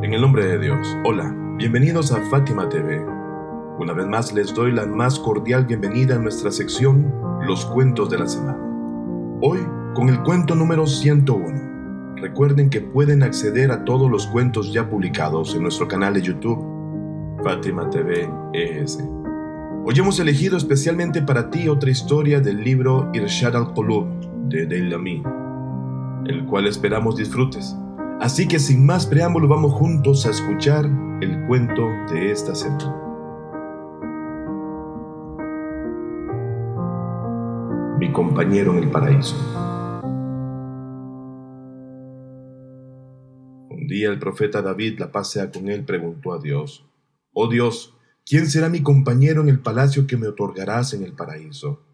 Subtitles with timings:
[0.00, 3.04] En el nombre de Dios, hola, bienvenidos a Fátima TV.
[3.80, 7.12] Una vez más les doy la más cordial bienvenida a nuestra sección
[7.42, 8.56] Los Cuentos de la Semana.
[9.42, 9.58] Hoy
[9.96, 12.14] con el cuento número 101.
[12.14, 16.64] Recuerden que pueden acceder a todos los cuentos ya publicados en nuestro canal de YouTube,
[17.42, 19.00] Fátima TV ES.
[19.84, 24.06] Hoy hemos elegido especialmente para ti otra historia del libro Irshad al-Qulub
[24.48, 25.24] de Deilami,
[26.26, 27.76] el cual esperamos disfrutes.
[28.20, 30.84] Así que sin más preámbulo vamos juntos a escuchar
[31.20, 32.96] el cuento de esta semana.
[38.00, 39.36] Mi compañero en el paraíso.
[43.70, 46.84] Un día el profeta David, la pasea con él, preguntó a Dios,
[47.32, 47.94] Oh Dios,
[48.26, 51.84] ¿quién será mi compañero en el palacio que me otorgarás en el paraíso?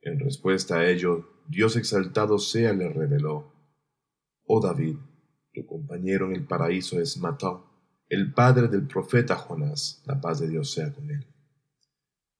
[0.00, 3.52] En respuesta a ello, Dios exaltado sea le reveló,
[4.46, 4.96] Oh David,
[5.52, 7.68] tu compañero en el paraíso es Mató,
[8.08, 11.26] el padre del profeta Jonás, la paz de Dios sea con él.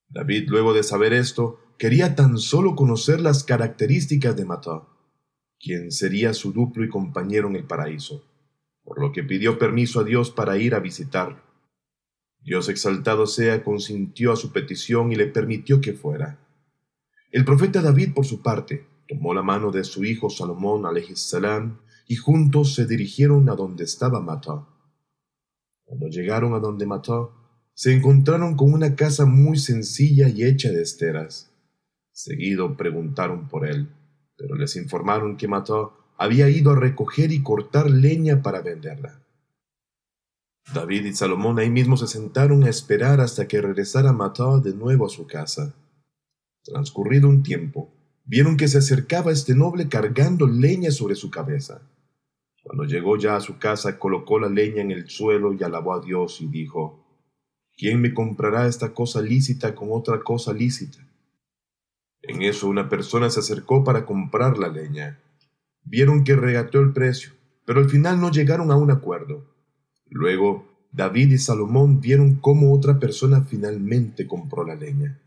[0.09, 4.89] David, luego de saber esto, quería tan solo conocer las características de Mató,
[5.59, 8.25] quien sería su duplo y compañero en el paraíso,
[8.83, 11.41] por lo que pidió permiso a Dios para ir a visitarlo.
[12.41, 16.39] Dios exaltado sea consintió a su petición y le permitió que fuera.
[17.31, 20.83] El profeta David, por su parte, tomó la mano de su hijo Salomón
[21.15, 21.79] salam
[22.13, 24.69] y juntos se dirigieron a donde estaba Mató.
[25.83, 27.33] Cuando llegaron a donde Mató,
[27.73, 31.51] se encontraron con una casa muy sencilla y hecha de esteras.
[32.13, 33.89] Seguido preguntaron por él,
[34.37, 39.25] pero les informaron que Mató había ido a recoger y cortar leña para venderla.
[40.75, 45.07] David y Salomón ahí mismo se sentaron a esperar hasta que regresara Mató de nuevo
[45.07, 45.75] a su casa.
[46.63, 47.91] Transcurrido un tiempo,
[48.27, 51.89] vieron que se acercaba este noble cargando leña sobre su cabeza.
[52.63, 56.01] Cuando llegó ya a su casa, colocó la leña en el suelo y alabó a
[56.01, 57.05] Dios y dijo,
[57.77, 60.99] ¿quién me comprará esta cosa lícita con otra cosa lícita?
[62.23, 65.19] En eso una persona se acercó para comprar la leña.
[65.83, 67.33] Vieron que regateó el precio,
[67.65, 69.45] pero al final no llegaron a un acuerdo.
[70.09, 75.21] Luego, David y Salomón vieron cómo otra persona finalmente compró la leña.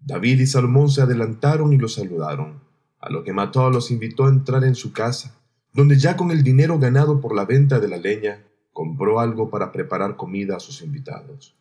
[0.00, 2.62] David y Salomón se adelantaron y los saludaron,
[3.00, 5.43] a lo que Mató los invitó a entrar en su casa
[5.74, 9.72] donde ya con el dinero ganado por la venta de la leña, compró algo para
[9.72, 11.56] preparar comida a sus invitados.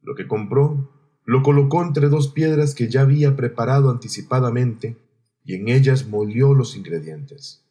[0.00, 0.90] Lo que compró
[1.24, 4.96] lo colocó entre dos piedras que ya había preparado anticipadamente
[5.44, 7.64] y en ellas molió los ingredientes.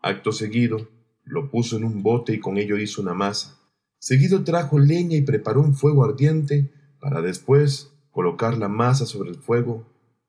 [0.00, 0.88] Acto seguido,
[1.22, 3.56] lo puso en un bote y con ello hizo una masa.
[4.00, 6.70] Seguido trajo leña y preparó un fuego ardiente
[7.00, 9.86] para después colocar la masa sobre el fuego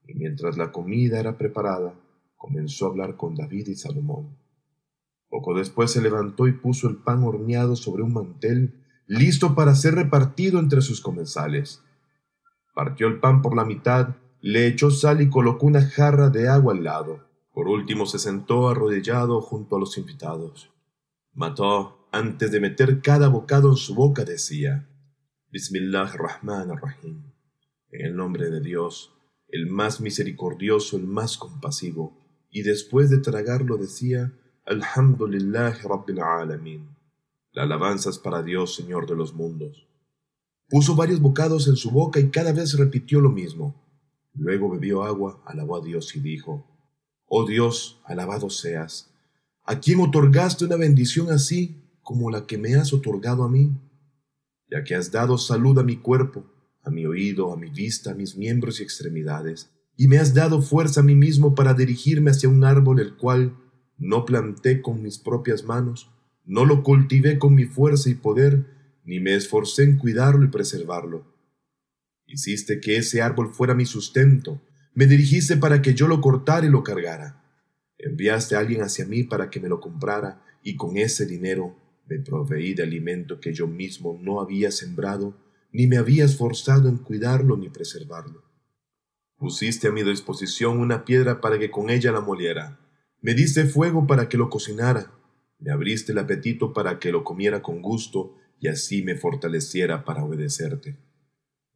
[0.07, 1.95] y mientras la comida era preparada,
[2.35, 4.38] comenzó a hablar con David y Salomón.
[5.29, 9.96] Poco después se levantó y puso el pan horneado sobre un mantel, listo para ser
[9.96, 11.84] repartido entre sus comensales.
[12.73, 16.73] Partió el pan por la mitad, le echó sal y colocó una jarra de agua
[16.73, 17.28] al lado.
[17.51, 20.72] Por último se sentó arrodillado junto a los invitados.
[21.34, 24.88] Mató, antes de meter cada bocado en su boca, decía,
[25.52, 27.31] Bismillah Rahman Rahim,
[27.91, 29.13] en el nombre de Dios,
[29.47, 32.25] el más misericordioso, el más compasivo
[32.55, 34.31] y después de tragarlo decía,
[34.66, 36.88] Alhamdulillah Rabbil Alamin.
[37.51, 39.89] La alabanza es para Dios, Señor de los mundos.
[40.69, 43.75] Puso varios bocados en su boca y cada vez repitió lo mismo.
[44.33, 46.66] Luego bebió agua, alabó a Dios y dijo,
[47.25, 49.11] Oh Dios, alabado seas.
[49.66, 53.73] ¿A quién otorgaste una bendición así como la que me has otorgado a mí?
[54.72, 56.45] Ya que has dado salud a mi cuerpo,
[56.83, 60.61] a mi oído, a mi vista, a mis miembros y extremidades, y me has dado
[60.61, 63.56] fuerza a mí mismo para dirigirme hacia un árbol el cual
[63.97, 66.11] no planté con mis propias manos,
[66.44, 68.66] no lo cultivé con mi fuerza y poder,
[69.05, 71.25] ni me esforcé en cuidarlo y preservarlo.
[72.28, 74.61] Hiciste que ese árbol fuera mi sustento,
[74.94, 77.44] me dirigiste para que yo lo cortara y lo cargara.
[77.97, 81.78] Enviaste a alguien hacia mí para que me lo comprara, y con ese dinero
[82.08, 85.37] me proveí de alimento que yo mismo no había sembrado,
[85.72, 88.45] ni me había esforzado en cuidarlo ni preservarlo.
[89.46, 92.80] Pusiste a mi disposición una piedra para que con ella la moliera.
[93.22, 95.12] Me diste fuego para que lo cocinara.
[95.59, 100.24] Me abriste el apetito para que lo comiera con gusto y así me fortaleciera para
[100.24, 100.97] obedecerte.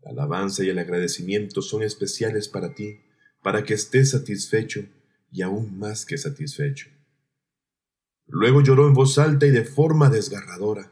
[0.01, 3.01] La alabanza y el agradecimiento son especiales para ti,
[3.43, 4.85] para que estés satisfecho
[5.31, 6.89] y aún más que satisfecho.
[8.25, 10.91] Luego lloró en voz alta y de forma desgarradora.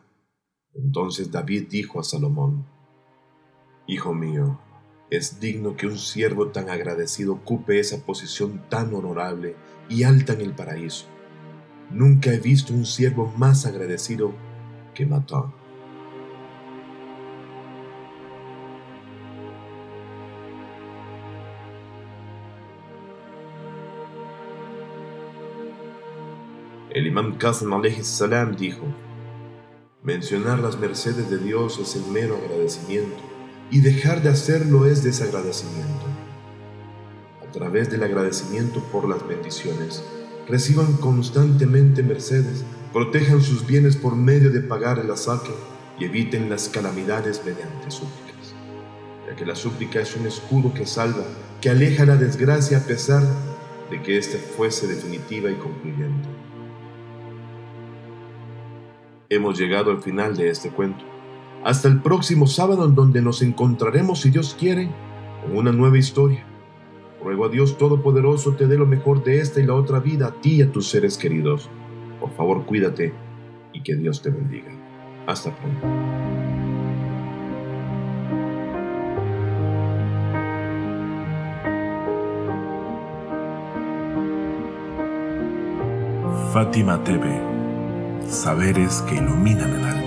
[0.75, 2.67] Entonces David dijo a Salomón,
[3.87, 4.59] Hijo mío,
[5.09, 9.55] es digno que un siervo tan agradecido ocupe esa posición tan honorable
[9.89, 11.05] y alta en el paraíso.
[11.91, 14.33] Nunca he visto un siervo más agradecido
[14.93, 15.53] que mató.
[26.89, 27.69] El imam Qasem
[28.01, 28.83] salam dijo,
[30.03, 33.36] mencionar las mercedes de Dios es el mero agradecimiento
[33.69, 36.05] y dejar de hacerlo es desagradecimiento.
[37.47, 40.03] A través del agradecimiento por las bendiciones,
[40.47, 45.53] reciban constantemente mercedes, protejan sus bienes por medio de pagar el asaque
[45.99, 48.53] y eviten las calamidades mediante súplicas,
[49.27, 51.25] ya que la súplica es un escudo que salva,
[51.61, 53.23] que aleja la desgracia a pesar
[53.89, 56.29] de que ésta fuese definitiva y concluyente.
[59.29, 61.16] Hemos llegado al final de este cuento.
[61.63, 64.89] Hasta el próximo sábado en donde nos encontraremos, si Dios quiere,
[65.41, 66.45] con una nueva historia.
[67.23, 70.31] Ruego a Dios Todopoderoso te dé lo mejor de esta y la otra vida a
[70.41, 71.69] ti y a tus seres queridos.
[72.19, 73.13] Por favor, cuídate
[73.73, 74.71] y que Dios te bendiga.
[75.25, 75.87] Hasta pronto.
[86.53, 87.57] Fátima TV
[88.29, 90.06] saberes que iluminan el alma.